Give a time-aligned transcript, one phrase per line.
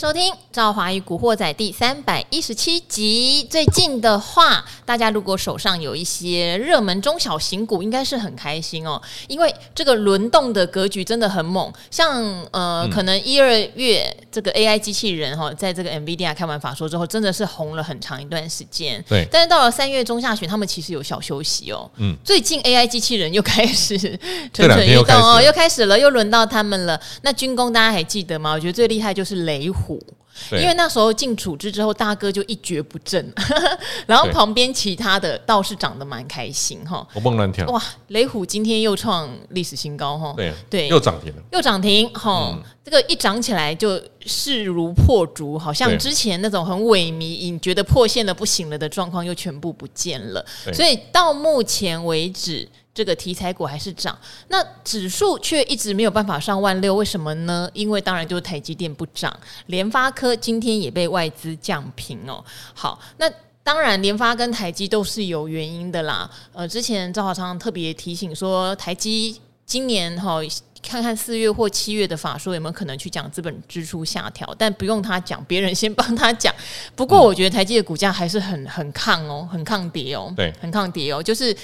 [0.00, 3.46] 收听《赵华与古惑仔》第三百一十七集。
[3.50, 11.70] 最近的话，大家如果手上有一些热门中小型股，应该是很开心哦，因为这个轮动的格局真的很猛。
[11.90, 19.04] 像呃，嗯、可能一二月这个 AI 机器人哈、哦，在这个 NVIDIA 开完法说之后，真的是红了很长一段时间。
[19.06, 21.90] 对，但是到了三月中下旬，他们其实有小休息哦。
[21.98, 23.98] 嗯，最近 AI 机器人又开始
[24.54, 26.98] 蠢蠢欲动哦，又开始了，又轮到他们了。
[27.20, 28.52] 那军工大家还记得吗？
[28.52, 29.89] 我觉得最厉害就是雷虎。
[29.90, 30.00] 虎，
[30.52, 33.32] 因为那时候进处置之后，大哥就一蹶不振，
[34.06, 37.66] 然后旁边其他的倒是涨得蛮开心哈，活蹦乱跳。
[37.66, 37.82] 哇！
[38.08, 52.68] 雷虎今天又创历史新高哈，对对，又涨停了，又涨停哈，嗯、这个一涨起来就势如破竹，好像之前那种很萎靡，你觉得破线了不行了的状况又全部不见了，所以到目前为止。
[52.92, 54.18] 这个题材股还是涨，
[54.48, 57.70] 那指数却一直没有办法上万六，为什么呢？
[57.72, 59.34] 因为当然就是台积电不涨，
[59.66, 62.44] 联发科今天也被外资降平哦。
[62.74, 63.30] 好，那
[63.62, 66.28] 当然联发跟台积都是有原因的啦。
[66.52, 70.44] 呃，之前赵华昌特别提醒说，台积今年哈、哦，
[70.82, 76.52] 看看四月或七月的法说有没有可能去讲资本支出下调，但不用他讲，别人先帮他讲。
[76.96, 81.56] 不过我觉得台积的股价还是很很抗哦，很抗跌哦，对，很抗跌哦，就是。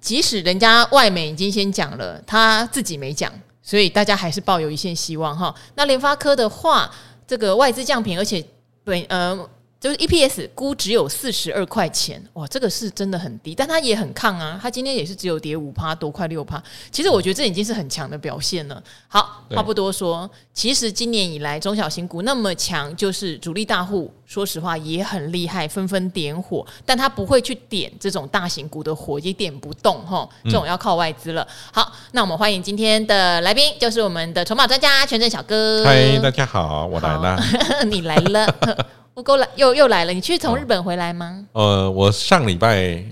[0.00, 3.32] 即使人家外媒已经先讲了，他自己没讲，
[3.62, 5.54] 所以大家还是抱有一线希望哈。
[5.74, 6.90] 那联发科的话，
[7.26, 8.44] 这个外资降频，而且
[8.84, 9.48] 本呃。
[9.80, 16.60] 就是 EPS 估只有四十二块钱，哇，这个是真的很低，但它也很抗啊，它今天也是只有跌五趴多，快六趴。
[16.90, 18.82] 其实我觉得这已经是很强的表现了。
[19.06, 31.46] 好，话不多说，其实今年以来中小型股那么强，就是主力大户，说实话也很厉害，纷纷点火，但他不会去点这种大型股的火，也点不动哈，这种要靠外资了。
[31.72, 35.84] 好，那我们欢迎今天的来宾，就是我们的筹码专家权证小哥。
[35.84, 37.40] 嗨，大家好，我来了，
[37.88, 38.86] 你来了。
[39.18, 41.44] 不够来又又来了，你去从日本回来吗？
[41.50, 43.02] 呃，我上礼拜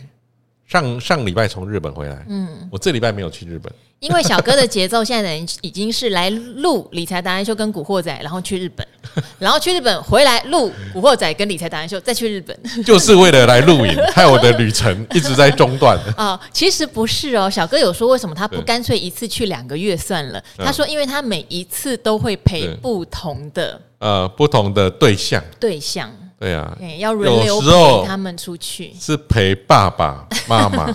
[0.65, 8.87] 上上礼拜从日本回来，嗯，我这礼拜没有去日本，因为小哥的节奏现在已经是来录理财达人秀跟古惑仔，然后去日本，
[9.41, 16.41] 然后去日本回来录古惑仔跟理财达人秀，再去日本，就是为了来录影， 害我的旅程一直在中断啊、 哦。
[16.53, 20.41] 其实不是哦，小哥有说为什么他不干脆一次去两个月算了？
[20.57, 23.81] 他说因为他每一次都会陪不同的。
[23.99, 30.87] 呃，不同的对象，对象，对啊，要轮流陪他们出去，是陪爸爸妈妈，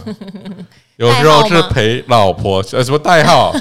[0.97, 3.53] 有时候是陪老婆，呃，什么代号？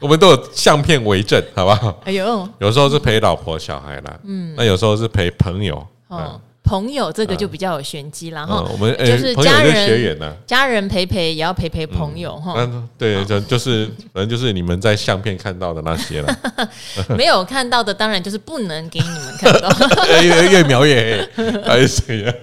[0.00, 2.00] 我们都有相片为证，好不好？
[2.04, 6.40] 哎呦，有时候是陪老婆小孩啦，嗯，那有时候是陪朋友，嗯。
[6.64, 12.54] 朋友这个就比较有玄机，然后我们就是家人，家人陪陪也要陪陪朋友哈。
[12.56, 16.38] 嗯，对，就就是反正就是你们在相片看到的那些了。
[17.14, 19.68] 没有看到的，当然就是不能给你们看到。
[20.24, 22.34] 越越描越黑， 还是？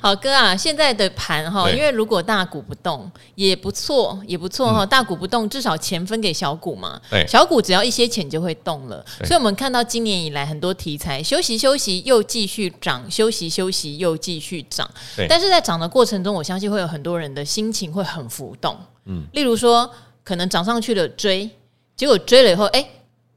[0.00, 4.84] 好哥啊，现在的盘哈，因为如果大股不动也不错，也不错哈。
[4.84, 7.00] 大股不动，至少钱分给小股嘛。
[7.28, 9.04] 小股只要一些钱就会动了。
[9.24, 12.55] 所以我们看到今年以来很多题材休息休息又继续。
[12.56, 14.88] 去涨，休息休息，又继续涨。
[15.14, 18.74] 对但是在涨的过程中，我相信会有很多人的心情会很浮动。
[19.04, 19.88] 嗯，例如说，
[20.24, 21.48] 可能涨上去了追，
[21.94, 22.88] 结果追了以后，哎，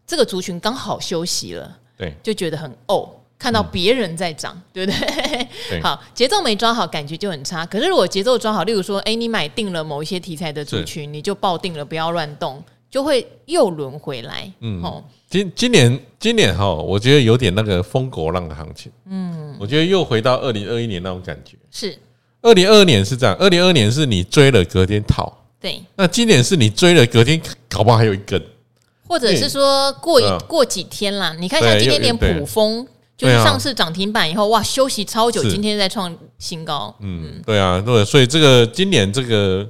[0.07, 5.47] 这个族群刚好休息了，对，就觉得很哦，看到别人在涨，嗯、对不对？
[5.69, 7.65] 对 好，节奏没抓好，感觉就很差。
[7.65, 14.51] 可是如果节奏抓好，例如说，哎，你买定了某一些题材的族群，你就抱定了，不要乱动，就会又轮回来。
[14.61, 15.03] 嗯，哦。
[15.29, 18.91] 今今年今年哈，我觉得有点那个疯狗浪的行情。
[19.05, 21.55] 嗯，我觉得又回到二零二一年那种感觉。
[21.69, 21.95] 是，
[22.41, 25.31] 二零二二年是这样，二零二二年是你追了隔天套。
[25.61, 25.81] 对。
[25.95, 27.39] 那今年是你追了隔天，
[27.69, 28.41] 搞不好还有一根。
[29.07, 36.95] 或者是说过一过几天啦，你看一下今天连普丰就是上次涨停板以后，哇，休息超久，今天在创新高。
[37.01, 39.67] 嗯，对啊，对，所以这个今年这个。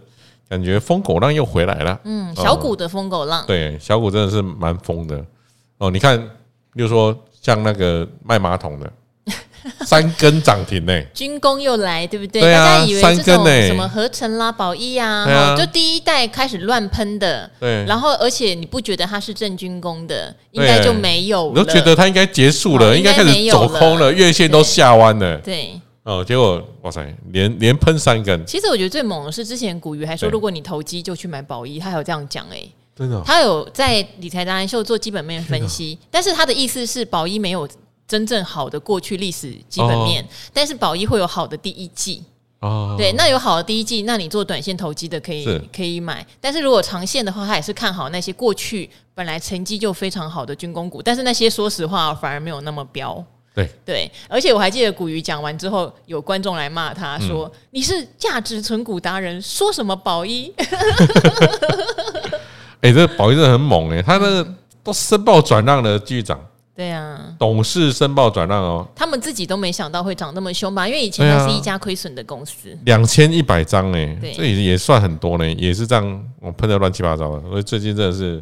[0.50, 5.24] 感觉疯狗浪又回来了，嗯，小股的疯狗浪，对，小股真的是蛮疯的
[5.80, 5.90] 哦。
[5.92, 6.18] 你看，
[6.76, 8.92] 比如说像那个卖马桶的，
[9.86, 12.42] 三根涨停呢，军工又来，对不对？
[12.42, 17.84] 大家以为这种什么合成啦、宝一啊，就第一代开始乱喷的，对。
[17.86, 21.50] 然后，而且你不觉得它是正军工的，应该就没有了。
[21.50, 25.80] 我都觉得它应该结束了，应该开始走空了，月线都下弯了，对。
[26.04, 28.44] 哦，结果哇塞，连连喷三根。
[28.44, 36.02] 其实我觉得最猛的是之前古鱼还说，如果你投机就去买宝一，他有这样讲哎、欸，真的，他有在理财达人秀做基本面分析，的。
[36.12, 37.66] 但是他的意思是宝一没有
[38.06, 42.22] 真正好的过去历史基本面，哦、但是宝一会有好的第一季。
[42.60, 53.24] 哦，对，那有好的第一季，那你做短线投机的可以可以买，但是如果长线的话，他也是看好那些过去本来成绩就非常好的军工股，但是那些说实话反而没有那么彪。
[53.56, 53.70] 对。
[53.86, 60.54] 对，而且我还记得古鱼讲完之后，有观众来骂他说：“嗯、你是价值存股达人，说什么宝一？”
[62.82, 64.48] 哎、欸，这个宝一真的很猛哎、欸，他那个
[64.84, 66.40] 都申报转让的继续涨。
[66.76, 70.88] 对啊，董事申报转让哦，他们自己都没想到会涨那么凶吧？
[70.88, 77.42] 因为以前它是一家亏损的公司，两千一百张哎，这也也算很多呢，也是这样，我喷的乱七八糟的。
[77.50, 78.42] 所以最近真的是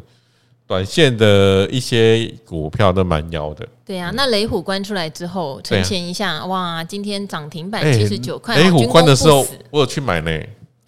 [0.67, 3.67] 短线的一些股票都蛮妖的。
[3.83, 8.55] 对啊，那雷虎关出来之后，呈现一下，哇，今天涨停板七十九块。
[8.55, 10.31] 雷虎关的时候，我有去买呢。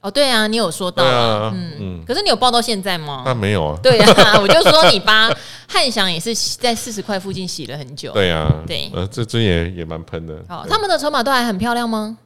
[0.01, 3.23] 哦，对啊，你有说到，啊、嗯嗯，可是你有报到现在吗？
[3.25, 3.79] 那没有啊。
[3.83, 5.29] 对啊， 我就说你把
[5.67, 8.11] 汉翔也是在四十块附近洗了很久。
[8.13, 10.35] 对啊，对，呃，这这也也蛮喷的。
[10.47, 12.17] 好，他们的筹码都还很漂亮吗？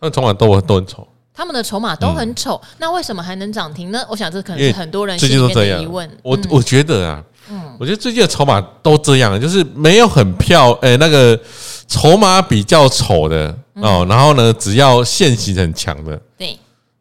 [0.00, 1.06] 他们筹码都都很丑。
[1.32, 4.02] 他们的筹码都很丑，那为什么还能涨停呢？
[4.08, 6.10] 我想这可能是很多人心里面的疑问。
[6.22, 11.38] 我我觉得啊，嗯，我觉得最近的筹码都这样，就是没有很漂，哎，那个
[11.86, 16.20] 筹码比较丑的哦，然后呢，只要线型很强的，对。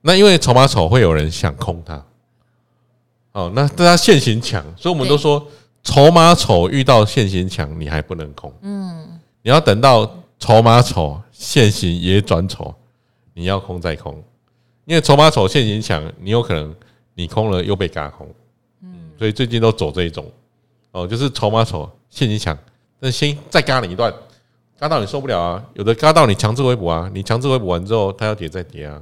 [0.07, 2.06] 那因为筹码丑，会有人想空它，
[3.31, 5.44] 哦，那大家线型强，所以我们都说
[5.81, 10.07] 筹码丑遇到线型强，你还不能空，嗯，你要等到
[10.38, 12.72] 筹码丑线型也转丑，
[13.34, 14.24] 你要空再空，
[14.86, 16.75] 因为筹码丑线型强，你有可能
[17.16, 18.30] 你空了又被嘎空，
[18.84, 20.24] 嗯，所以最近都走这一种，
[20.92, 22.56] 哦，就是筹码丑线型强，
[23.00, 24.13] 那先再嘎你一段，
[24.78, 29.01] 嘎到你受不了啊，有的嘎到你强制回补啊，你强制回补完之后，它要跌再跌啊。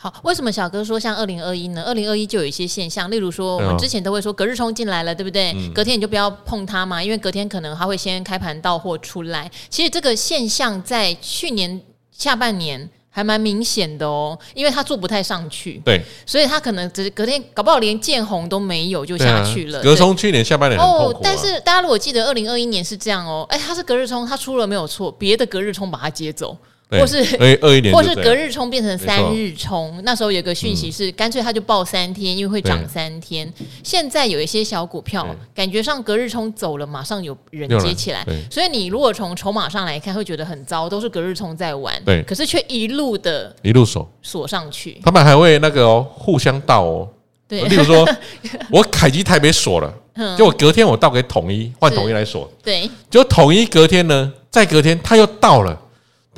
[0.00, 1.82] 好，为什么小哥说像二零二一呢？
[1.84, 5.52] 二零二一就有一些现象，例如说我们之前都会说隔日冲进来了，对不对？
[5.56, 9.50] 嗯、隔天你就不要碰它嘛，因为隔天可能它会先开盘到货出来。
[9.68, 11.80] 其实这个现象在去年
[12.12, 19.82] 下半年还蛮明显的哦，因为它做不太上去，对，所以它可能只是隔天搞不好连见红都没有就下去了。
[19.82, 26.56] 隔冲去年下半年、啊、哦，但是大家如果记得二零二一年是这样哦，哎，它是隔日冲，它出了没有错，别的隔日冲把它接走。
[26.90, 27.18] 或是
[27.60, 33.52] 二一年或是隔日冲变成三日冲，那时候有个讯息是干脆他就报三天，因为会涨三天。
[33.84, 44.08] 现在有一些小股票，感觉上隔日冲走了，马上有人接起来，所以你如果从筹码上来看，会觉得很糟，都是隔日冲在玩，对，可是却一路的一路锁。
[44.22, 47.08] 锁上去，他们还会那个哦，互相倒哦，
[47.46, 48.08] 对，例如说
[48.70, 49.92] 我凯基台北锁了，
[50.36, 55.78] 结果隔天我倒给统一，换统一来锁，对，就统一隔天呢，再隔天他又倒了。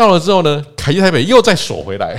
[0.00, 2.19] 到了之后呢，凯基台北又再锁回来，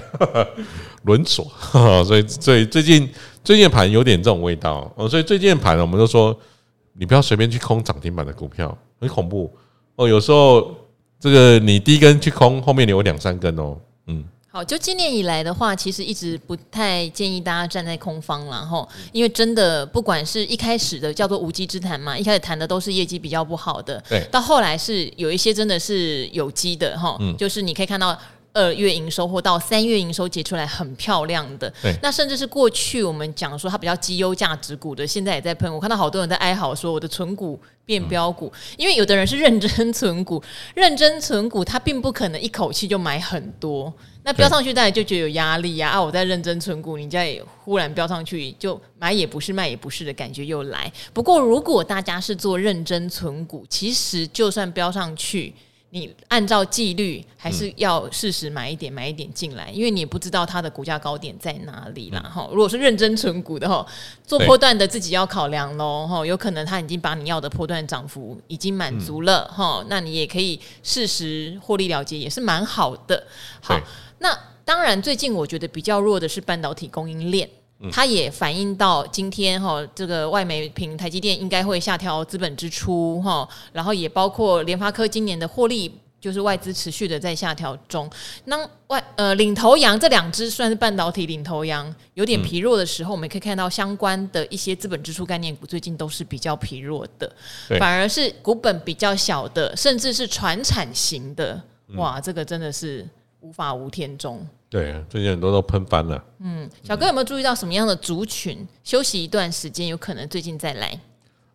[1.05, 1.51] 轮锁，
[2.05, 3.09] 所以所以最近
[3.43, 4.93] 最近盘有点这种味道。
[4.95, 6.37] 哦，所以最近盘我们都说，
[6.93, 9.51] 你不要随便去空涨停板的股票，很恐怖。
[9.95, 10.07] 哦。
[10.07, 10.75] 有时候
[11.19, 13.75] 这个你第一根去空，后面你有两三根哦，
[14.53, 28.17] 好，就今年以来的话，其实一直不太建议大家站在空方，然后因为真的不管是一开始的叫做无稽之谈嘛，一开始谈的都是业绩比较不好的，对，到后来是有一些真的是有机的哈，嗯，就是你可以看到
[28.51, 40.43] 二月营收或到三月营收结出来很漂亮的，对，那甚至是过去我们讲说它比较绩优价值股的，现在也在喷，我看到好多人在哀嚎说我的存股变标股，因为有的人是认真存股，
[40.75, 43.93] 认真存股，他并不可能一口气就买很多。
[44.23, 45.89] 那飙上去，大家就觉得有压力呀！
[45.89, 50.91] 啊，我在认真存股，你再忽然飙上去，就买也不是，卖也不是的感觉又来。
[51.11, 55.51] 不过，如果大家是做认真存股，其实就算飙上去，
[55.89, 62.21] 你按照纪律还是要适时买一点，买一点进来，因为你也不知道它的股价高点在哪里啦。
[62.21, 63.83] 哈，如果是认真存股的哈，
[64.23, 66.05] 做波段的自己要考量喽。
[66.07, 73.25] 哈，有可能它已经把你要的波段涨幅已经满足了哈，那你也可以适时获利了结，也是蛮好的。
[73.59, 73.81] 好。
[74.21, 77.49] 那当然，最近我觉得比较弱的是半导体供应链，
[77.91, 88.07] 它也反映到今天哈，这个外媒评台积电应该会下调资本支出哈，然后也包括联发科今年的获利，就是外资持续的在下调中。
[88.45, 88.55] 那
[88.87, 97.35] 外呃领头羊这两只算是半导体领头羊，有点疲弱的时候，我们可以看到相关的一些资本支出概念股最近都是比较疲弱的，
[97.79, 101.59] 反而是股本比较小的，甚至是传产型的，
[101.95, 103.03] 哇，这个真的是。
[103.41, 106.23] 无法无天中，对，最近很多都喷翻了。
[106.39, 110.99] 嗯，小哥有没有注意到什么样的族群休息一段时间，有可能最近再来？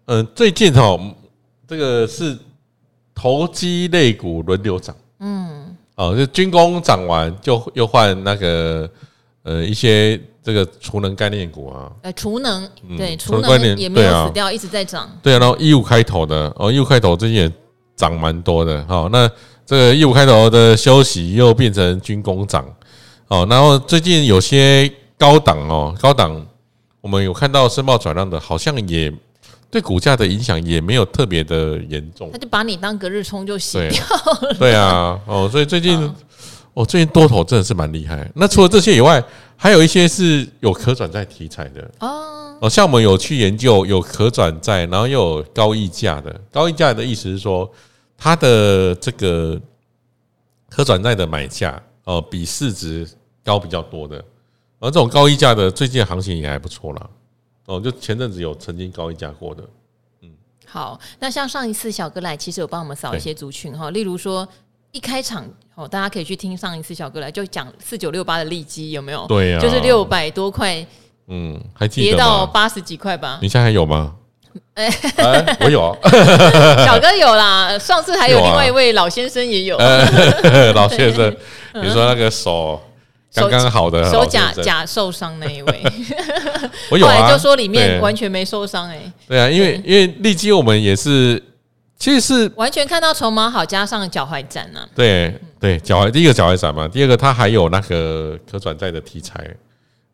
[0.07, 0.99] 嗯，最近哈，
[1.67, 2.37] 这个是
[3.15, 4.97] 投机类股轮流涨。
[5.21, 8.91] 嗯，哦，就军工涨完，就又换那个
[9.45, 11.93] 呃一些这个储能概念股啊。
[12.03, 15.09] 呃，储能对，储能也没有死掉，一直在涨。
[15.23, 17.53] 对啊，然后一五开头的哦，一五开头最近也
[17.95, 18.85] 涨蛮多的。
[18.87, 19.31] 好，那。
[19.67, 22.65] 这个一五开头的休息又变成军工涨，
[23.27, 26.47] 哦，然后最近有些高档哦，高档
[27.01, 29.13] 我们有看到申报转让的，好像也
[29.69, 32.31] 对股价的影响也没有特别的严重。
[32.31, 34.55] 他就把你当隔日冲就洗掉了。
[34.57, 35.99] 对 啊，哦，所以最近
[36.75, 38.31] 哦，最近多头真的是蛮厉害。
[38.37, 39.23] 那除了这些以外，
[39.57, 42.57] 还有一些是有可转债题材的哦。
[42.61, 46.41] 哦，像我们有去研究有可转债，然后又有高溢价的。
[46.53, 47.69] 高溢价的意思是说，
[48.17, 49.61] 它的这个
[50.69, 53.09] 可转债的买价哦，比市值
[53.45, 54.25] 高比较多的。
[54.79, 57.11] 而这种高溢价的，最近的行情也还不错啦。
[57.67, 59.63] 哦，就前阵子有曾经高溢价过的。
[60.23, 60.31] 嗯，
[60.67, 64.47] 好，那像上一次小哥来，其实有帮我们扫一些族群哈，例如说。
[64.93, 69.27] 一开场哦，大家可以去听上一次小哥来就讲四九六八的利基有没有？
[69.27, 70.87] 对呀、啊，就是六百多块，
[71.27, 73.39] 嗯，还跌到八十几块吧？
[73.43, 74.17] 你现在还有吗？
[74.75, 75.91] 哎、欸，我有。
[76.03, 76.11] 啊，
[76.85, 77.79] 小哥有啦。
[77.79, 80.09] 上次还有另外一位老先生也有，有、啊
[80.43, 81.35] 欸，老先生，
[81.75, 82.81] 你说那个手
[83.35, 85.83] 刚刚好的手假假受伤那一位，
[86.91, 91.43] 我有啊，后来就说里面完全没受伤哎、欸，对啊，因为因为立基我们也是。
[91.99, 94.87] 其实是完全看到筹码好，加上脚踝展呢。
[94.95, 99.43] 对对，脚踝第一个脚踝展嘛，第二个它还有那个可转债的题材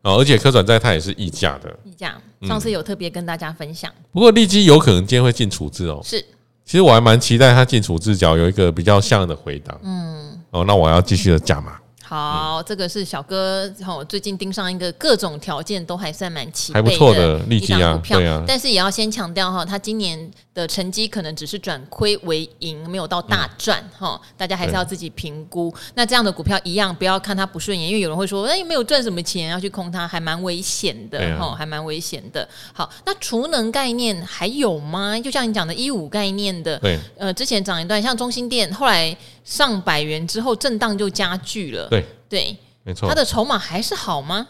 [0.03, 1.73] 哦，而且可转债它也是溢价的。
[1.83, 3.91] 溢价，上次有特别跟大家分享。
[4.11, 6.01] 不过利基有可能今天会进处置哦。
[6.03, 6.19] 是，
[6.63, 9.77] 其实我还蛮期待它进处置，角有一个比较像的回答。
[9.81, 11.79] 嗯，哦，那我要继续的加码。
[12.13, 18.43] 好，这个是小哥哈，最近盯上一个各种条件都还算蛮齐还不错的利基啊，对啊。
[18.47, 25.73] 但是也要先强调哈，他今年的成绩可能只是转亏为盈，没有到大赚哈，大家还是要自己评估。
[25.95, 32.47] 那这样的股票一样，不要看它不顺眼，因为有人会说，哎，没有赚什么钱，要去空它，还蛮危险的哈，还蛮危险的。
[32.73, 35.19] 好，那储能概念还有吗？
[35.19, 39.17] 就像你讲的，一五概念的，对，呃，之前涨一段，像中心店，后来。
[39.45, 42.01] 上百元之后震荡就加剧了，对
[42.33, 43.07] 对，没错。
[43.07, 44.47] 它的筹码还是好吗？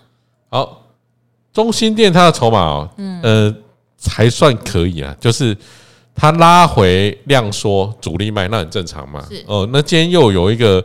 [0.49, 0.85] 好，
[1.51, 3.53] 中心店它的筹码哦，嗯呃
[4.09, 5.57] 还算可以啊，就是
[6.15, 9.25] 它拉回量缩，主力卖那很正常嘛。
[9.29, 10.81] 是哦，那今天又有一个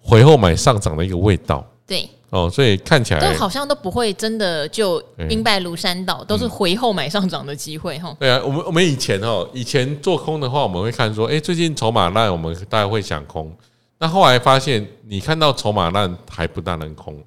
[0.00, 2.08] 回后买上涨的一个味道，对。
[2.30, 8.14] 哦，所以看起来都好像都不会真的就兵败如山倒，都是回后买上涨的机会哈。
[8.18, 13.50] 对啊，我们我们以前哦，以前做空的话，我们会看说，哎，最近筹码烂，我们大家会想空。
[13.98, 17.20] 那后来发现，你看到筹码烂还不大能空，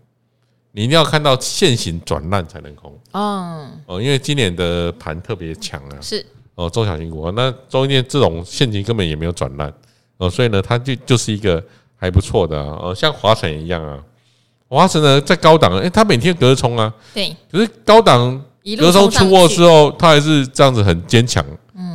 [0.72, 2.98] 你一定要看到线型转烂才能空。
[3.12, 6.26] 嗯哦，因为今年的盘特别强啊，是。
[6.56, 9.74] 哦，中小型股，那中间这种线型根本也没有转烂。
[10.18, 11.64] 哦，所以呢，它就就是一个
[11.96, 14.02] 还不错的哦，像华晨一样啊。
[14.68, 21.46] 华晨呢，在高档，哎，它每天隔日冲啊，对，可是高档隔日冲出货之后，它还是这样子很坚强，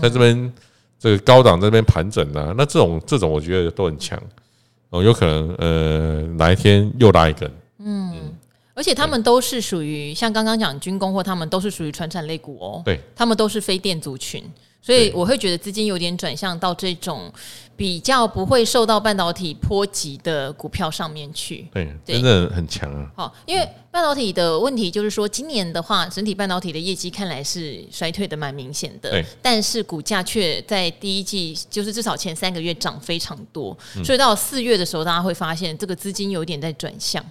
[0.03, 0.53] 在这边
[0.99, 4.21] 这个高档这边盘整啊，那这种这种我觉得都很强
[4.97, 8.15] 哦，有可能呃哪一天又拉一根，嗯，
[8.75, 14.43] 而且他们都是属于像刚刚讲军工或他们都是属于传产类股哦，对，他们都是非电族群。
[14.87, 17.29] 所以我会觉得资金有点转向到这种
[17.77, 21.67] 比较不会受到半导体波及的股票上面去。
[21.75, 23.11] 对，真的很强啊！
[23.17, 29.11] 好，因为半导体的问题就是说，今年的话，整体半导体的业绩看来是衰退的蛮明显的。
[29.11, 33.77] 对，但是股价却在第一季，就是至少前三个月涨非常多。
[34.05, 37.25] 所以到四月的时候，大家会发现这个资金有点在转向。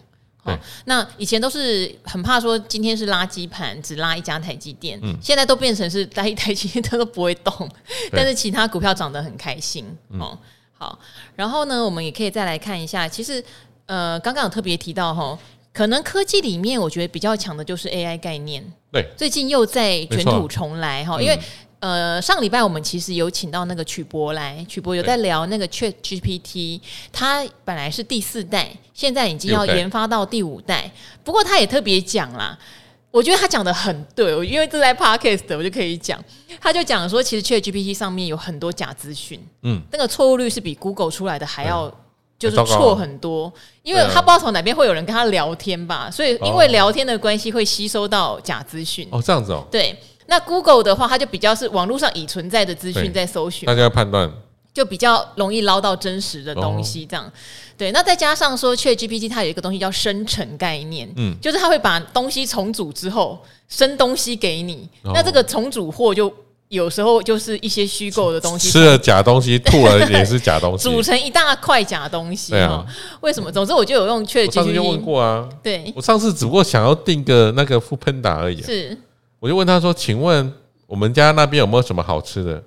[0.46, 7.70] 哦，那以前都是很怕说今天是垃圾盘，只拉一家台积电，嗯，现在都变成是拉一台积电它都不会动，
[8.12, 9.86] 但是其他股票涨得很开心
[10.20, 10.38] 哦。
[10.78, 10.98] 好，
[11.36, 13.44] 然后呢，我们也可以再来看一下，其实
[13.88, 15.38] 呃，刚刚有特别提到哈，
[15.74, 21.40] 可能科技里面我觉得比较强的就是 AI 概念，对，最近又在卷土重来哈，因为。
[21.86, 26.82] 呃，上个礼拜我们其实有请到那个曲博来，曲博有在聊那个 Chat GPT，
[27.14, 30.92] 它本来是第四代，现在已经要研发到第五代。
[31.24, 32.58] 不过他也特别讲啦，
[33.12, 36.20] 我觉得他讲的很对，因为这在 Podcast 我就可以讲，
[36.60, 41.94] 他就讲说，其实 Chat GPT 上面有很多假资讯，嗯，那个错误率是比 Google 出来的还要
[42.40, 49.08] 就是错很多，因为他不知道从哪边会有人跟他聊天吧，所以因为聊天的关系会吸收到假资讯。
[49.12, 49.96] 哦，这样子哦，对。
[50.28, 54.32] 那 Google 的话，它就比较是网络上已存在的资讯在搜寻，大家要判断，
[54.74, 57.06] 就比较容易捞到真实的东西。
[57.06, 57.32] 这样，
[57.78, 57.92] 对。
[57.92, 63.40] 那再加上说，ChatGPT 它有一个东西叫生成概念，嗯，就是它会把东西重组之后
[63.70, 64.90] 生东西给你。
[65.04, 66.34] 那这个重组货就
[66.70, 72.52] 有时候就是一些虚构的东西，吃了假东西，吐了也是假东西，组成一大块假东西。
[72.52, 72.84] 对啊，
[73.22, 73.52] 为什么？
[73.52, 75.48] 总之我就有用 ChatGPT，我上次就问过啊。
[75.62, 78.62] 对，我上次只不过想要订个那个 foodpanda 而已。
[78.64, 78.98] 是。
[79.46, 80.52] 我就问他说：“请问
[80.88, 82.64] 我们家那边有没有什么好吃的？”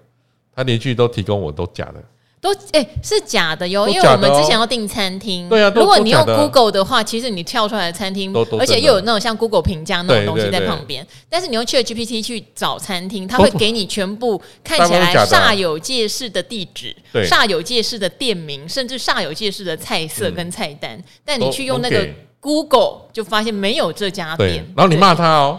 [0.55, 1.95] 他连续都提供我都假的。
[2.41, 11.05] 都哎、欸、是假的哟，因为我们之前要订餐厅，对啊，如果你用 Google 的话，其实你跳出来的餐厅，而且又有那种像 Google 评价那种东西在旁边。
[11.29, 21.03] 但是你用 ChatGPT 去找餐厅，它会给你全部看起来煞有介事的地址、煞有介事的店名，甚至煞有介事的菜色跟菜单。
[21.25, 22.09] 但你去用那个
[22.39, 24.65] Google，就发现没有这家店。
[24.77, 25.59] 然后你骂他哦，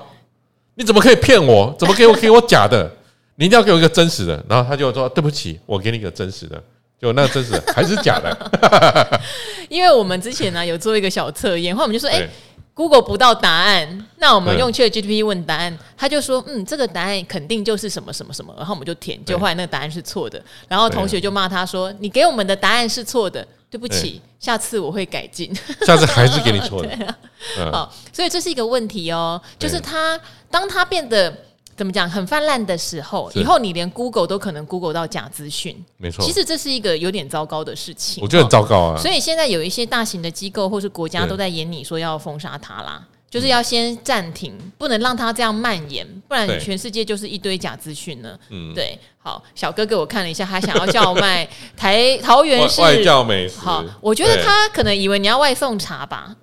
[0.80, 1.76] 你怎么可以骗我？
[1.78, 2.90] 怎么给我给我假的？
[3.36, 6.62] 你一定要给我一个真实的，然后他就说：“对不起，我给你一个真实的。”
[7.02, 9.20] 就那个真实的还是假的？
[9.68, 12.30] 因为我们之前呢、啊、有做一个小测验，后来我们就说：“哎、欸、
[12.74, 20.42] ，Google 不到答案，那我们用 ChatGPT 问答案，他就说：嗯，这个答案肯定就是什么什么什么。”然后我们就填，就后来那个答案是错的。
[20.70, 25.54] 然后同学就骂他说：“你给我们的答案是错的，对不起，下次我会改进。
[25.86, 26.90] ”下次还是给你错的。
[26.96, 27.18] 对啊
[27.58, 31.46] 嗯、好，所以这是一个问题哦，就是它当它变得。
[31.78, 32.10] 怎么讲？
[32.10, 36.26] 很泛滥的时候，以后你连 Google 都可能 Google 到假资讯，没错。
[36.26, 38.98] 其实这是一个有点糟糕的事情，我觉得很糟糕啊。
[38.98, 48.38] 所以现在有一些大型的机构或是国家都在演你说要封杀它啦，就是要先暂停，不能让它这样蔓延，不然全世界就是一堆假资讯了。
[48.50, 48.98] 嗯，对。
[49.22, 53.60] 好，小哥给我看了一下，他想要叫卖 台桃园市外教美食。
[53.60, 56.34] 好，我觉得他可能以为你要外送茶吧。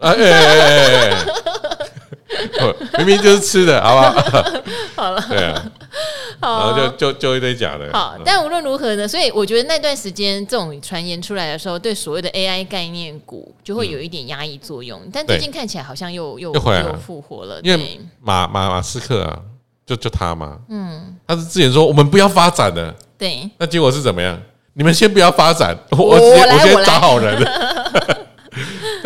[2.99, 4.45] 明明就是吃的，好不好？
[4.97, 5.63] 好了，对啊，
[6.41, 7.91] 然后就就就一堆假的。
[7.93, 15.01] 好，但无论如何呢，所以我觉得那段时间这种传言出来的时候，对所谓的 AI 概念股就会有一点压抑作用。
[15.13, 19.39] 但最近看起来好像又又又复活了，因为马马马斯克啊，
[19.87, 24.41] 就就他嘛，嗯，他是之前说我们不要发展的，对，那结果是怎么样？
[24.79, 27.37] 你们先不要发展，我先我先找好人。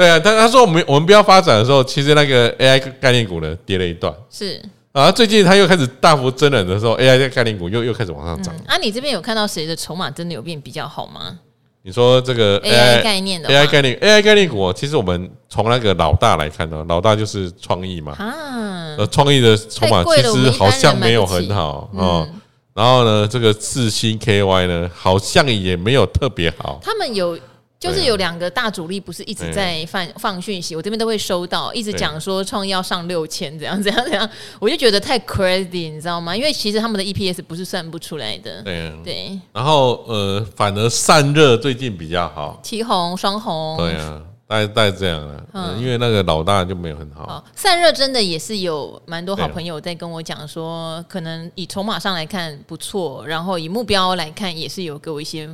[0.01, 4.61] 对啊，他他说我们我们不要发展的时候，其实那个 AI 概念股呢跌了一段，是
[4.93, 8.55] 啊，最近他又开始大幅增冷的时候，AI 概念股又又开始往上涨。
[8.67, 11.39] 啊，你这边有看到谁的筹码真的有变比较好吗？
[11.83, 22.27] 你说这个 AI 概念的 AI 概念 AI 概念股，其实我们从那个老大来看呢，老大就是创意嘛啊，呃，创意的筹码其实好像没有很好哦。
[22.73, 26.81] 然后呢，这个四星 KY 呢，好像也没有特别好。
[26.83, 27.39] 他们有。
[27.81, 34.29] 就是有两个大主力，不是一直在放放讯息，我这边都会收到，一直讲说创意要上六千，怎样怎样怎样，
[34.61, 36.37] 我就觉得太 crazy，你知道吗？
[36.37, 38.63] 因为其实他们的 EPS 不是算不出来的。
[38.63, 39.41] 对对。
[39.55, 43.79] 然后呃，反而散热最近比较好，旗红双红。
[43.79, 45.43] 对啊，大概大概这样了。
[45.55, 47.43] 嗯，因为那个老大就没有很好。
[47.57, 55.49] 散热真的也是有蛮多好朋友在跟我讲说，可能以筹码上来看不错，然后以目标来看也是有给我一些。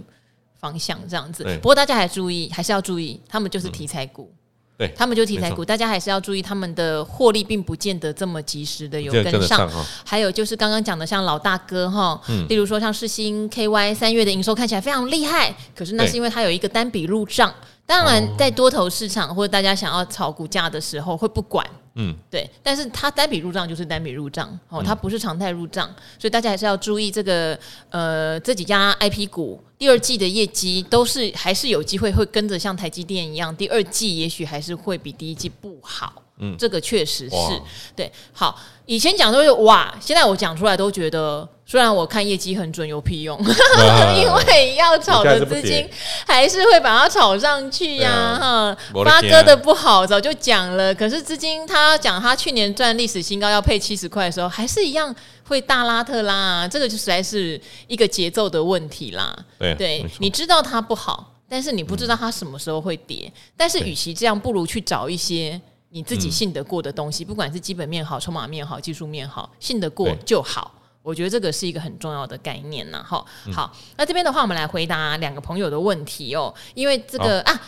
[0.66, 4.32] 方向这样子，不过大家还注意，还是要注意，他们就是题材股，
[4.76, 9.70] 对，他们就是题材股，大家还是要注意他们的获利，并不见得这么及时的有跟上。
[10.04, 17.54] 还有就是刚刚讲的，像老大哥哈，例如说像世新 KY 三月的营收看起来非常厉害，可是那是因为它有一个单笔入账。
[17.86, 21.64] 当然，在多头市场或者大家想要炒股价的时候，会不管。
[21.98, 36.22] 嗯，对，但是它单笔入账就是单笔入账哦，它不是常态入账，所以大家还是要注意这个呃这几家 IP 股第二季的业绩都是还是有机会会跟着像台积电一样，第二季也许还是会比第一季不好。
[36.38, 37.62] 嗯，这个确实是哇
[37.94, 38.12] 对。
[38.32, 41.48] 好，以前讲都是哇，现在我讲出来都觉得。
[41.68, 43.36] 虽然我看业绩很准，有屁用？
[44.16, 45.84] 因为要炒的资金
[46.24, 48.38] 还是会把它炒上去呀、啊。
[48.72, 55.12] 哈，发哥的不好早就讲了，可是资金他讲他去年赚历史新高要配七十块的时候，还是一样
[55.48, 56.68] 会大拉特拉啊。
[56.68, 59.36] 这个就实在是一个节奏的问题啦。
[59.58, 63.32] 对，对，你知道它不好，但是你不知道它什么时候会跌。
[63.56, 70.72] 但是与其这样，不如去找一些你自己信得过的东西，不管是基本面好、筹码面好、技术面好，信得过就好。
[71.06, 77.62] 我觉得这个是一个很重要的概念呐，哈，好，那这边的话，我们来回答两个朋友的问题哦，因为这个啊。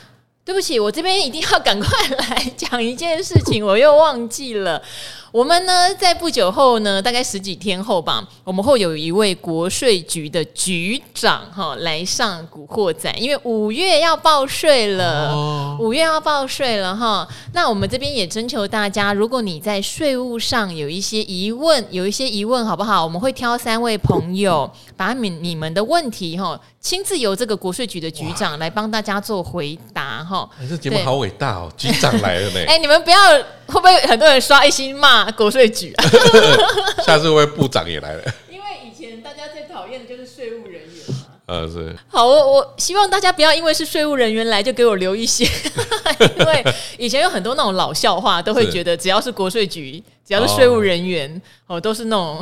[0.49, 4.81] 对不起，我这边一定要赶快来讲一件事情， 我又忘记了。
[5.31, 17.29] 我们呢，在不久后呢，大概十几天后吧，我们会有一位国税局的局长哈来上古惑仔，因为五月要报税了，五月要报税了哈。
[17.53, 23.05] 那我们这边也征求大家，如果你在税务上有一些疑问，有一些疑问，好不好？
[23.05, 30.49] 我们会挑三位朋友，把你你们的问题哈，亲自由这个国税局的局长来帮大家做回答哈。
[30.61, 31.71] 哎，这节目好伟大哦！
[31.77, 32.61] 局长来了呢。
[32.69, 33.19] 哎，你们不要，
[33.67, 36.05] 会不会很多人刷一心骂国税局啊？
[37.05, 38.23] 下次会不会部长也来了？
[38.49, 41.27] 因为以前大家最讨厌的就是税务人员嘛。
[41.47, 41.97] 呃，是。
[42.09, 45.45] 好，我我希望大家不要因为是税务人员来就给我留一些，
[46.39, 46.65] 因为
[46.97, 50.03] 以前有很多那种老笑话，都会觉得只要是国税局。
[50.29, 52.37] 只要是税务人员哦，哦，都是那种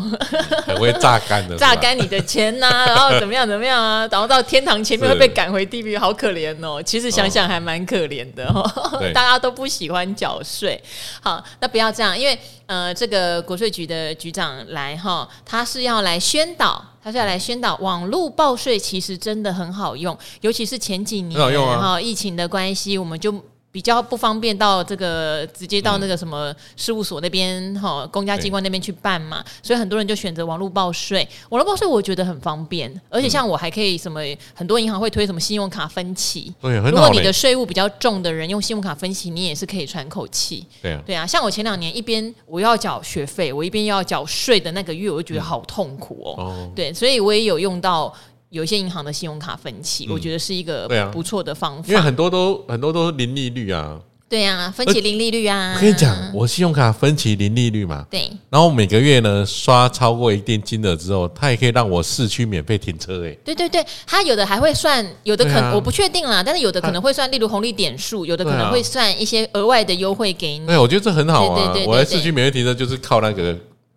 [0.66, 6.83] 很会榨干的， 榨干你的钱呐、啊，然后怎么样怎么样啊， 然后到天堂前面会被赶回地狱，好可怜哦。
[6.83, 8.68] 其实想想还蛮可怜的哦，
[9.14, 10.83] 大家都不喜欢缴税。
[11.20, 23.33] 好，那不要这样，因为呃，这个国税局的局长来哈，他是要来宣导，他是要来宣导网络报税其实真的很好用，尤其是前几年哈、啊、疫情的关系，我们就。
[23.76, 31.28] 比较不方便到这个直接到那个什么事务所那边哈、嗯，公家机关那边去办嘛，所以很多人就选择网络报税。
[31.50, 34.18] 网络报税我觉得很方便，而且像我还可以什么，
[34.54, 36.50] 很多银行会推什么信用卡分期。
[36.58, 40.64] 对，如果你的税务比较重的人用信用卡分期，你也是可以喘口气。
[40.80, 46.42] 对啊，对啊，像我前两年一边我要缴学费，我一边又要缴税的那个月，我就觉得好痛苦哦。
[46.42, 48.10] 哦，对，所以我也有用到。
[48.50, 53.98] 有一些银行的信用卡分期，嗯，我觉得是一个不错的方法，因为很多都很多都是零利率啊。
[54.28, 55.74] 对啊，分期零利率啊。
[55.76, 58.04] 我跟你讲，我信用卡分期零利率嘛。
[58.11, 58.28] 对。
[58.50, 63.22] 然后每个月呢，刷超过一定金额之后，它也可以让我市区免费停车。
[63.22, 63.38] 诶。
[63.44, 70.66] 对对对，它有的还会算，有的可能我不确定啦，但是有的可能会算，例如红利点数，有的可能会算一些额外的优惠给你。
[70.66, 71.72] 对，我觉得这很好啊。
[71.87, 73.56] 我在市区免费停车就是靠那个。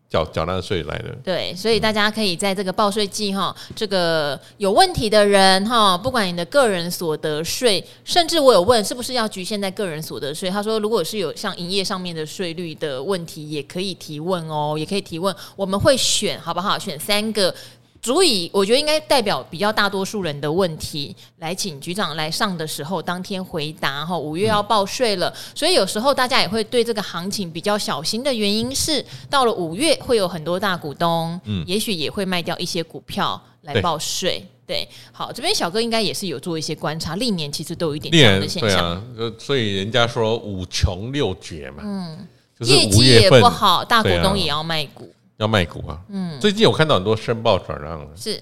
[0.10, 16.80] 缴缴纳税来的，对，所以大家可以在这个报税季哈，这个有问题的人哈，不管你的个人所得税，甚至我有问是不是要局限在个人所得税，他说如果是有像营业上面的税率的问题，也可以提问哦，也可以提问，我们会选好不好？
[16.80, 17.54] 选三个。
[18.02, 24.18] 足以，我觉得应该代表比较大多数人的问题，来请局长来上的时候，当天回答哈。
[24.18, 34.46] 五月要报税了，所以有时候大家也会对这个行情比较小心的原因是，到了五月会有很多大股东，嗯，也许也会卖掉一些股票来报税。
[34.66, 39.04] 对，好，这边小哥应该也是有做一些观察，历年其实都有一点这样的现象。
[39.18, 42.28] 对啊，所以人家说五穷六绝嘛，嗯，
[42.60, 45.12] 业绩也不好，大股东也要卖股。
[45.40, 46.00] 要卖股啊！
[46.10, 48.38] 嗯，最近我看到很多申报转让了，是，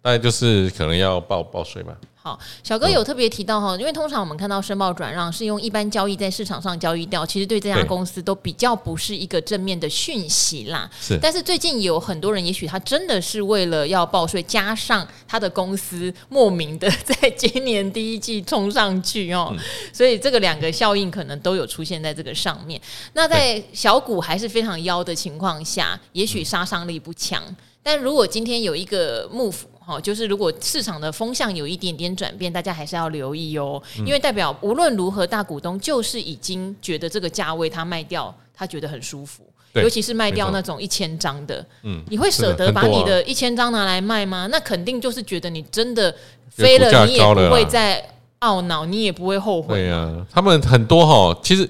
[0.00, 1.96] 大概就是可能要报报税吧。
[2.24, 10.88] 好，小哥有特别提到哈，因为通常我们看到申报转让是用一般交易在市场上交易掉，其实对这家公司都比较不是一个正面的讯息啦。
[11.00, 19.52] 是，但是最近有很多人，也许他真的是为了要报税，加上他的公司莫名的 在今年第一季冲上去哦，
[19.92, 22.80] 所以这个两个效应可能都有出现在这个上面。
[23.14, 27.42] 那在小股还是非常妖的情况下，也许杀伤力不强，
[27.82, 29.56] 但如果今天有一个 move。
[29.84, 39.42] 好，就是如果市场的风向有一点点转变，大家还是要留意哦，因为代表无论如何，大股东就是已经觉得这个价位他卖掉，他觉得很舒服，
[39.72, 44.46] 尤其是卖掉那种一千张的，嗯，你会舍得把你的一千张拿来卖吗？
[44.50, 46.14] 那肯定就是觉得你真的
[46.48, 48.02] 飞了，你也不会再
[48.40, 49.74] 懊恼，你也不会后悔。
[49.74, 51.68] 对啊，他们很多哈，其实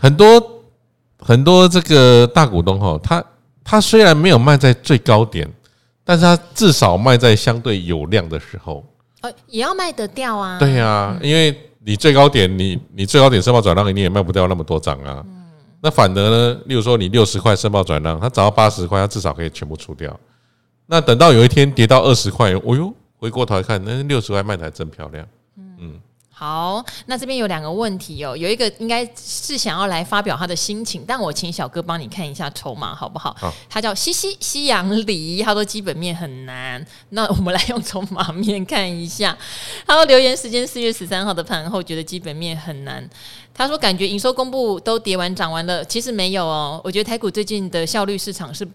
[0.00, 0.62] 很多
[1.18, 3.24] 很多这个大股东哈，他
[3.64, 5.48] 他虽然没有卖在最高点。
[6.04, 8.84] 但是它至少卖在相对有量的时候，
[9.20, 10.58] 呃，也要卖得掉啊。
[10.58, 15.24] 对呀、啊，因为你最高点，你你最高点申报转让，你也卖不掉那么多张啊。
[15.80, 20.18] 那反而呢，例如说你六十块申报转让，它涨到八十块，它至少可以全部出掉。
[20.86, 25.26] 那等到有一天跌到二十块，哦呦，回过头来看，那六十块卖的还真漂亮。
[26.42, 26.52] 嗯。
[26.52, 33.32] 好，那这边有两个问题哦，有一个应该是想要来发表他的心情，但我请小哥帮你看一下筹码好不好？
[33.38, 39.38] 好，他叫西西西洋梨，他说基本面很难，那我们来用筹码面看一下。
[39.86, 43.08] 他说留言时间四月十三号的盘后，觉得基本面很难。
[43.54, 48.66] 他说感觉营收公布都跌完涨完了，其实没有哦，我觉得台股最近的效率市场是。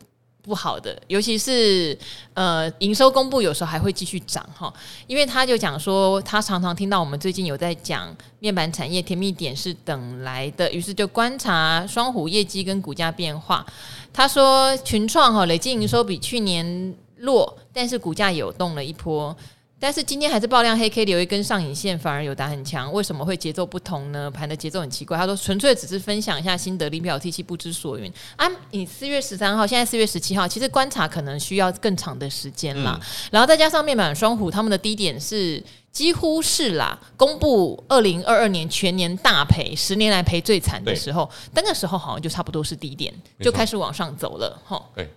[0.48, 1.98] 不好的，尤其是
[2.34, 4.74] 呃营收公布有时候还会继续涨哈，
[5.06, 13.66] 因为他就讲说他常常听到我们最近有在讲面板产业甜蜜点是等来的，于是就观察双虎业绩跟股价变化。
[14.14, 19.36] 他说群创哈累计营收比去年弱，但是股价有动了一波。
[19.80, 24.30] 但是今天还是爆量黑 K 留一根上影线，反而有打很强，为什么会节奏不同呢？
[24.32, 25.16] 盘的节奏很奇怪。
[25.16, 28.50] 他说纯粹只是分享一下心得，林表 T 七不知所云啊。
[28.72, 33.00] 你四月十三号，现在四月十七号，其实观察可能需要更长的时间啦。
[33.00, 44.84] 嗯、然后再加上面板双虎他们的低点是几乎是啦，公布二零二二年全年大赔，十年来赔最惨的时候，那个时候好像就差不多是低点，就开始往上走了哈。
[44.96, 45.14] 对，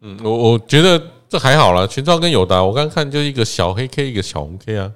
[0.00, 1.10] 嗯，我我觉得。
[1.34, 4.88] 这还好啦，群创跟友达，我刚看就一个小黑 K，一个小红 K 啊，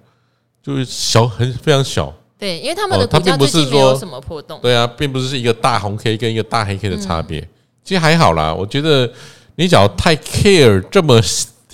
[0.63, 2.15] 就是小很非常小。
[2.39, 4.61] 对，因为他们的股价最近没有什么波动。
[4.63, 7.41] 对啊，并不是一个大红 K 跟一个大黑 K 的差别。
[7.83, 9.13] 其实还好啦，我觉得
[9.57, 11.21] 你只要太 care 这么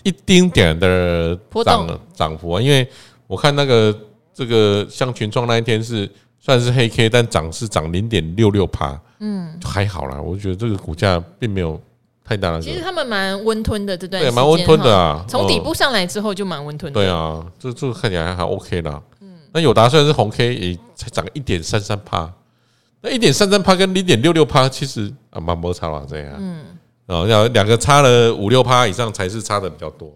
[0.02, 2.88] 一丁点的涨涨幅啊，因为
[3.26, 3.94] 我看那个
[4.32, 10.18] 这个像群创那一天是算是黑 K，但涨是涨零点六六趴，嗯，还好啦。
[10.18, 11.78] 我觉得这个股价并没有
[12.24, 12.60] 太大了。
[12.60, 15.24] 其实他们蛮温吞的这段时间，对，蛮温吞的啊。
[15.28, 16.98] 从底部上来之后就蛮温吞的。
[16.98, 19.02] 对啊，这这个看起来还还 OK 啦。
[19.20, 22.32] 嗯，那友达虽然是红 K，也才涨一点三三趴。
[23.02, 26.34] 那一点三三趴跟零点六六趴，其实啊蛮摩擦了这样。
[26.38, 26.64] 嗯，
[27.04, 30.10] 然后两个差了五六趴以上才是差的比较多。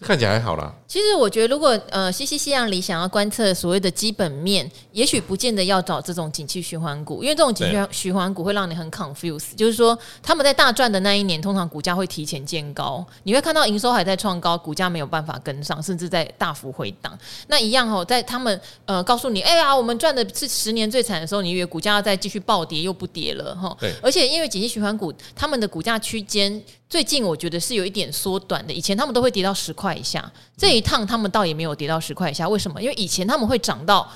[0.00, 0.72] 看起来还好啦。
[0.86, 9.54] 其实我觉得，如果呃，西西西洋里想要观测所谓的基本面，也许不见得要找这种景气循环股，因为这种景气循环股会让你很 confused。
[9.56, 17.18] 就是说，他们在大赚的那一年，通常股价会提前见高，你会看到营收还在创高，股价没有办法跟上，甚至在大幅回档。
[17.48, 23.76] 那一样哦，在他们呃告诉你，哎呀，我们赚的是十年最惨的时候，你以为股价要再继续暴跌，又不跌了哈。
[23.78, 23.92] 对。
[24.02, 26.62] 而且因为景气循环股，他们的股价区间。
[26.88, 32.80] 最近我觉得是有一点缩短的，以前他们都会跌到十块以下，这一趟他们倒也没有跌到十块以下，为什么？
[32.80, 34.10] 因为以前他们会涨到，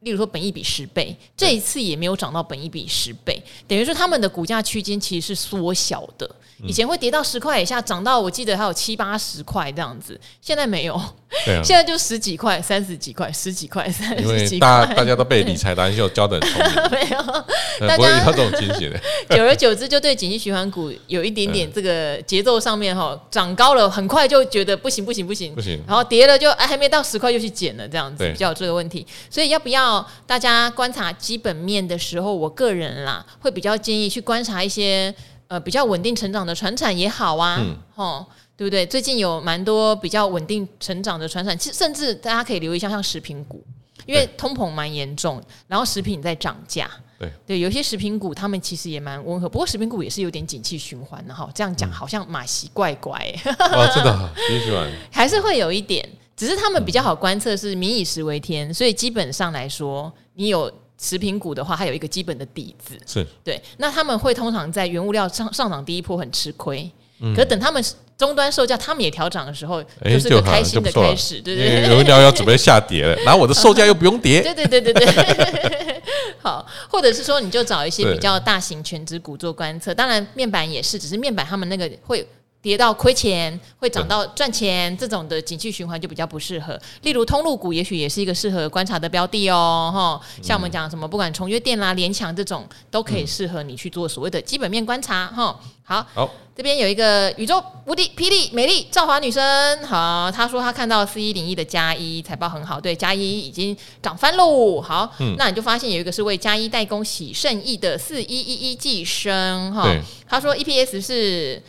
[0.00, 6.28] 例如说本一比十倍，这一次也没有涨到本一比十倍，等于说他们的股价区间其实是缩小的。
[6.66, 10.98] 以前会跌到十块以下，涨到我记得还有七八十块这样子，现在没有，
[11.44, 14.36] 对啊、现在就十几块、三十几块、十几块、三十几块。
[14.36, 17.22] 因为大大家都被理财达人秀教的很聪明， 没有，
[17.96, 18.98] 不会遇到这种惊喜的。
[19.30, 29.06] 久而久之，就对景气循环股有一点点这个节奏上面哈，涨高了很快就觉得不行不行不行不行，然后跌了就哎还没到十块就去减了这样子，比较有这个问题。
[29.28, 35.14] 所以要不要大家观察基本面的时候，我个人啦会比较建议去观察一些。
[35.46, 38.24] 呃，比较稳定成长的船产也好啊，嗯，吼，
[38.56, 38.86] 对不对？
[38.86, 43.64] 最近有蛮多比较稳定成长的传产，其实甚至大家可以留意一下，像食品股，
[44.06, 51.50] 因为通膨蛮严重，然后食品在涨价，对对，有些食品股他们其实也蛮温和，不过食品股也是有点景气循环的哈。
[51.54, 60.72] 这样讲好像马习怪怪，哦，真的景气循环 还是会有一点，只是他们比较好观测是民以食为天，所以基本上来说，你有。
[60.96, 63.60] 食品股的话，它有一个基本的底子，是对。
[63.78, 67.84] 那他们会通常在原物料上上涨第一波很吃亏，嗯、可是等他们
[68.16, 71.80] 终端售价他们也调涨的时候，欸、就是个开心的开始，对对对。
[71.80, 76.02] 原物料要准备下跌了， 然后我的售价又不用跌，对对对对对。
[76.40, 82.26] 好，或者是说，你就找一些比较大型全职股做观测，当然面板也是，只是面板他们那个会。
[82.64, 86.80] 跌到亏钱，会涨到赚钱，这种的景气循环就比较不适合。
[87.02, 89.92] 例如通路股，也许也是一个适合观察的标的哦。
[89.94, 95.26] 哈，像我们讲什么，不管重约店啦、联强这种，都可以适合你去做所谓的基本面观察。
[95.26, 104.80] 哈，好，好，这边有一个宇宙无敌霹雳美丽兆华女生，好，她说她看到四一零一的加一财报很好，对，加一已经涨翻喽。
[104.80, 109.86] 好，嗯、那你就发现有一个是为加一代工喜胜益的四一一一寄生，哈，
[110.26, 111.62] 她说 EPS 是。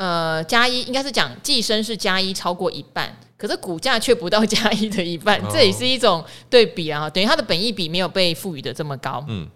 [0.00, 9.22] 呃，加一应该是讲寄生是加一超过一半，可是股价却不到加一的一半，哦、这也是一种对比啊，等于它的本益比没有被赋予的这么高。
[9.28, 9.46] 嗯。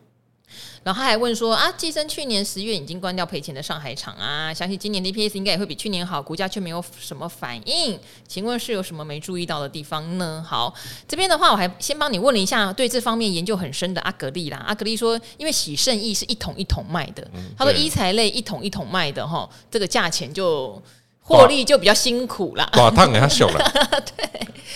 [0.84, 10.44] 然后他还问说啊，济生去年十月已经关掉赔钱的上海厂啊，相信今年的 EPS 应该也会比去年好，股价却没有什么反应，请问是有什么没注意到的地方呢？
[10.46, 10.72] 好，
[11.08, 20.80] 这边的话我还先帮你问了一下对这方面研究很深的阿格力啦，阿格力说，因为喜胜益是一桶一桶卖的，嗯、他说医材类一桶一桶卖的哈，这个价钱就。
[21.26, 23.72] 获利就比较辛苦啦，把烫给他小了，
[24.14, 24.28] 对，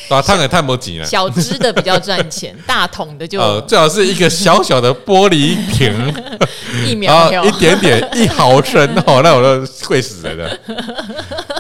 [0.09, 1.05] 大桶也太没钱了。
[1.05, 5.93] 小支的比较赚钱，大桶的就 呃，最好是一个小小的玻璃瓶，
[6.89, 10.61] 一秒一点点一毫升哦，那我都会死了的。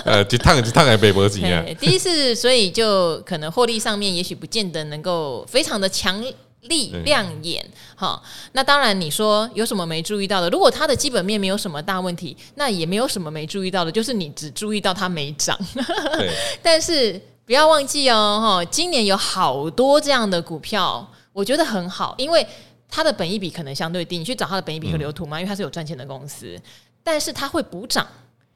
[0.06, 1.62] 呃，就烫就烫还被没钱啊。
[1.78, 6.24] 第一次，所以就可能获利上面也许不见得能够非常的强。
[6.62, 10.50] 力亮眼，好，那当然你说有什么没注意到的？
[10.50, 15.56] 如果它的基本面没有什么大问题，那也没有什么没注意到的，就是你只注意到它没涨。
[16.16, 22.46] 对 但是不要忘记哦，哈，今年有好多这样的股票，我觉得很好，因为
[22.88, 26.60] 它的本益比可能相对低，你去找它的本益比和流图嘛，因为它是有赚钱的公司，
[27.04, 28.06] 但是它会补涨。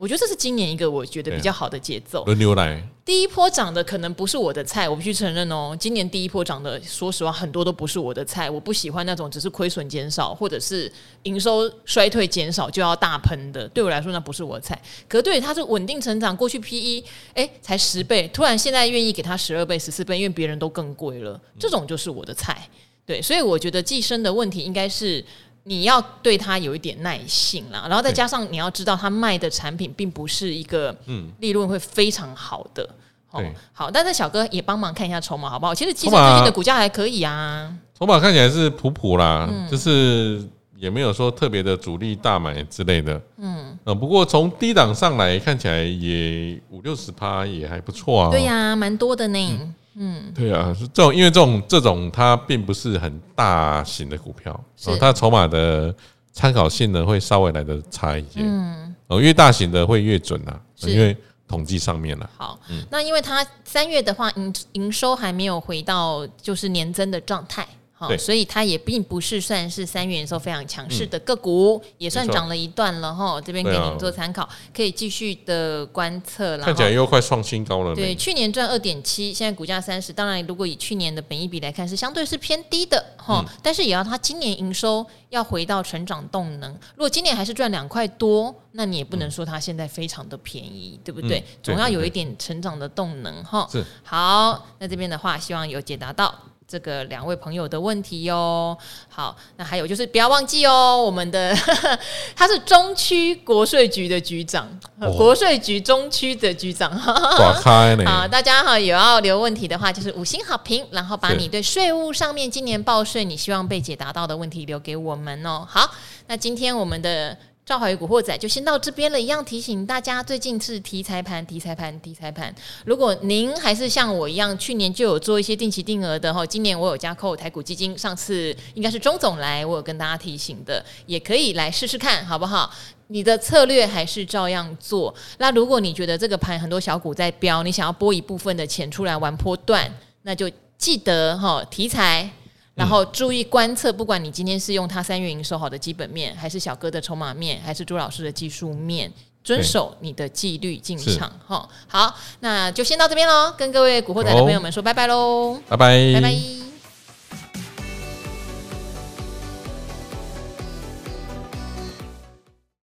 [0.02, 2.24] 我觉得这是今年一个我觉得比较好的节奏。
[2.24, 5.76] 轮流来，第一波涨的可能不是我的菜，我必须承认哦。
[5.78, 8.50] 今年第一波涨的，说实话很多都不是我的菜。
[8.50, 10.90] 我不喜欢那种只是亏损减少或者是
[11.22, 14.76] 营收衰退减少就要大喷的，对我来说那不是我的菜。
[15.06, 22.68] 可是对它是稳定成长，过去 PE 哎才十倍，突然现在愿意给它十二倍、十四倍，因为别人都更贵了，这种就是我的菜。
[23.06, 25.24] 对，所以我觉得寄生的问题应该是。
[25.64, 30.94] 你要对他有一点耐性啦，然后再加上你要知道他卖的产品并不是一个
[31.38, 32.88] 利润会非常好的。
[33.34, 35.74] 嗯、哦，好，但是小哥也帮忙看一下筹码好不好？
[35.74, 40.42] 其实其实最近的股价还可以啊，筹码看起来是普普啦，嗯、就是
[40.76, 43.18] 也没有说特别的主力大买之类的。
[43.38, 48.30] 嗯，呃，不过从低档上来看起来也五六十趴也还不错啊。
[48.30, 49.38] 对呀，蛮多的呢。
[49.38, 54.52] 嗯，嗯对啊，这种因为这种这种它并不是很大型的股票，
[54.86, 55.94] 哦它筹码的
[56.32, 58.40] 参考性呢会稍微来的差一些。
[58.40, 61.16] 嗯，哦，越大型的会越准啊，是因为。
[61.48, 62.30] 统计上面了。
[62.34, 67.68] 好，嗯、那因为它三月的话，营营收还没有回到就是年增的状态。
[68.08, 73.40] 对所以它也并不是算是三月营收非常强势的个股，嗯、也算涨了一段了哈。
[73.40, 76.64] 这边给您做参考，可以继续的观测了。
[76.64, 77.94] 看起来又快创新高了。
[77.94, 80.12] 对，去年赚二点七，现在股价三十。
[80.12, 83.44] 当然，如果以去年的本益比来看，是相对是偏低的哈。
[83.46, 86.70] 嗯、但是也要它今年营收要回到成长动能。
[86.94, 91.38] 如果今年还是赚两块多，那你也不能说它现在非常的便宜，对不对？
[91.38, 93.68] 嗯、总要有一点成长的动能哈。
[93.70, 93.84] 是。
[94.02, 96.34] 好，那这边的话，希望有解答到。
[96.72, 98.78] 这个两位朋友的问题哟、哦，
[99.10, 101.54] 好，那还有就是不要忘记哦，我们的
[102.34, 104.66] 他是中区国税局的局长，
[104.98, 106.90] 哦、国税局中区的局长，
[107.36, 115.68] 打开呢啊，大家哈有要留问题的话，就是五星好评，然后把你对税务上面今年报税你希望被解答到的问题留给我们哦。
[115.68, 115.90] 好，
[116.26, 117.36] 那今天我们的。
[117.72, 122.54] 赵华与古惑仔就先到这边了，一样提醒大家，最近是题材盘，题材盘，题材盘。
[122.84, 132.70] 如果您还是像我一样，去年就有做一些定期定额的哈，今年我有加扣台股基金，上次应该是钟总来，我有跟大家提醒的，也可以来试试看，好不好？
[133.06, 135.14] 你的策略还是照样做。
[135.38, 139.90] 那如果你觉得这个盘很多小股在飙，你想要拨一部分的钱出来玩波段，
[140.24, 142.28] 那就记得哈题材。
[142.74, 149.12] 然后注意观测，不管你今天是用它三月营收好的基本面，还是小哥的筹码面，还是朱老师的技术面，
[149.44, 151.68] 遵守你的纪律进场哈。
[151.86, 156.61] 好，那就先到这边喽，跟各位古惑仔的朋友们说拜拜喽，拜拜，拜拜。